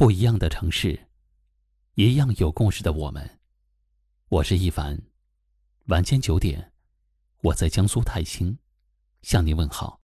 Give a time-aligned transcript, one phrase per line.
[0.00, 0.98] 不一样的城市，
[1.96, 3.38] 一样有故事的我们。
[4.30, 4.98] 我是一凡，
[5.88, 6.72] 晚间九点，
[7.42, 8.56] 我在江苏泰兴
[9.20, 10.00] 向您问好。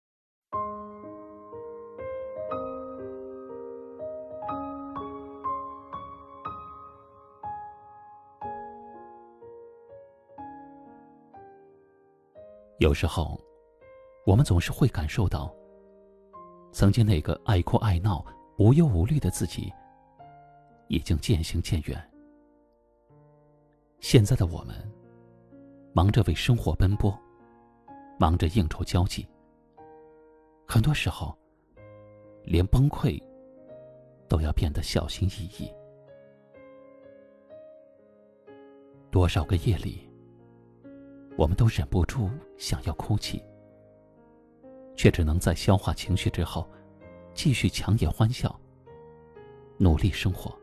[12.80, 13.38] 有时候，
[14.26, 15.54] 我们总是会感受到，
[16.72, 18.26] 曾经那个爱哭爱闹。
[18.58, 19.74] 无忧无虑的自己，
[20.92, 21.98] 已经渐行渐远。
[24.02, 24.76] 现在的我们，
[25.94, 27.18] 忙着为生活奔波，
[28.20, 29.26] 忙着应酬交际，
[30.68, 31.34] 很多时候，
[32.44, 33.18] 连崩溃
[34.28, 35.72] 都要变得小心翼翼。
[39.10, 40.06] 多少个夜里，
[41.38, 43.42] 我们都忍不住想要哭泣，
[44.98, 46.70] 却只能在消化情绪之后。
[47.34, 48.54] 继续强颜欢笑，
[49.78, 50.54] 努力生活。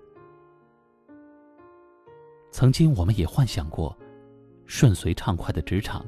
[2.51, 3.97] 曾经，我们也幻想过
[4.67, 6.05] 顺遂畅快的职场，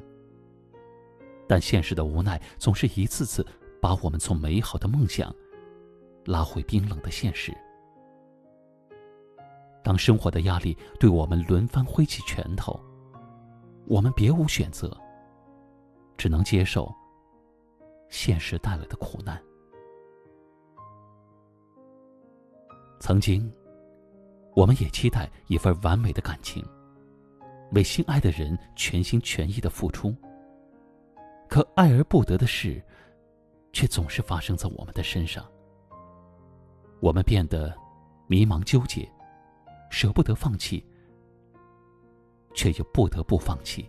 [1.46, 3.46] 但现实的无奈总是一次次
[3.80, 5.34] 把我们从美好的梦想
[6.24, 7.56] 拉回冰冷的现实。
[9.82, 12.78] 当生活的压力对我们轮番挥起拳头，
[13.86, 14.94] 我们别无选择，
[16.16, 16.92] 只能接受
[18.08, 19.42] 现实带来的苦难。
[22.98, 23.50] 曾经，
[24.54, 26.64] 我们也期待一份完美的感情，
[27.72, 30.14] 为心爱的人全心全意的付出。
[31.48, 32.82] 可爱而不得的事，
[33.72, 35.44] 却总是发生在我们的身上。
[37.00, 37.74] 我们变得
[38.26, 39.10] 迷茫纠结，
[39.90, 40.84] 舍不得放弃，
[42.54, 43.88] 却又不得不放弃。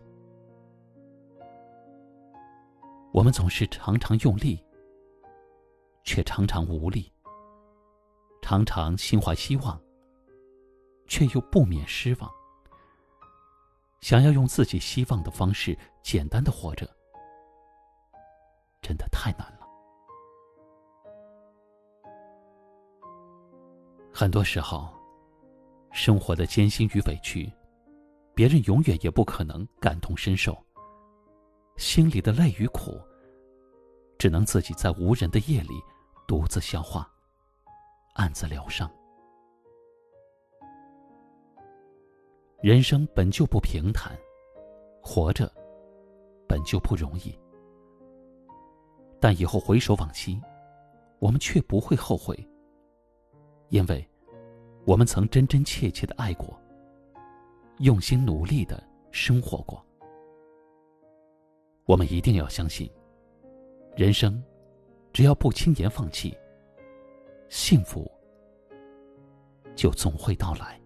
[3.12, 4.64] 我们总是常常用力，
[6.04, 7.12] 却常常无力。
[8.42, 9.80] 常常心怀希望，
[11.12, 12.32] 却又不免失望。
[14.00, 16.90] 想要用自己希望的方式简单的活着，
[18.82, 19.68] 真的太难了。
[24.14, 24.90] 很多时候，
[25.92, 27.52] 生活的艰辛与委屈，
[28.34, 30.58] 别人永远也不可能感同身受。
[31.76, 32.98] 心里的累与苦，
[34.18, 35.74] 只能自己在无人的夜里
[36.26, 37.06] 独自消化。
[38.14, 38.90] 暗自疗伤。
[42.62, 44.16] 人生本就不平坦，
[45.02, 45.52] 活着
[46.48, 47.36] 本就不容易。
[49.20, 50.40] 但以后回首往昔，
[51.18, 52.38] 我们却不会后悔，
[53.70, 54.08] 因为
[54.86, 56.56] 我们曾真真切切的爱过，
[57.80, 59.84] 用心努力的生活过。
[61.86, 62.88] 我们一定要相信，
[63.96, 64.42] 人生
[65.12, 66.38] 只要不轻言放弃。
[67.50, 68.10] 幸福
[69.76, 70.81] 就总会到来。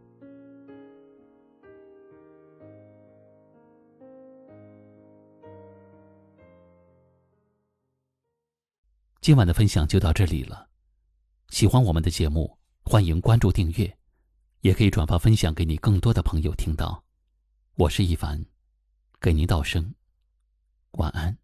[9.25, 10.67] 今晚的分享就到这里了。
[11.49, 13.97] 喜欢我们的节目，欢迎关注订阅，
[14.61, 17.03] 也可以转发分享给你更多的朋友听到。
[17.73, 18.45] 我是一凡，
[19.19, 19.91] 给您道声
[20.91, 21.35] 晚安。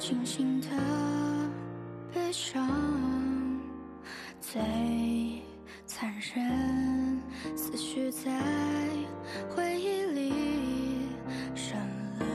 [0.00, 0.68] 清醒的
[6.20, 7.18] 人，
[7.56, 8.30] 思绪在
[9.48, 10.32] 回忆里
[11.54, 11.78] 生
[12.18, 12.26] 了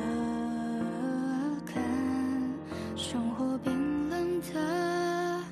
[1.64, 1.76] 根。
[2.96, 5.44] 生活冰冷的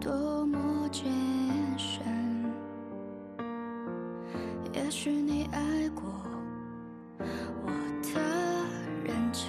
[0.00, 1.04] 多么艰
[1.78, 2.02] 深，
[4.74, 6.02] 也许你爱过
[7.62, 7.70] 我
[8.02, 8.20] 的
[9.04, 9.44] 认真。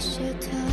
[0.00, 0.71] 写的。